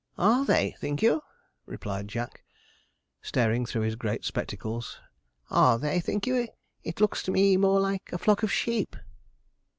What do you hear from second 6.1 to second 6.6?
you?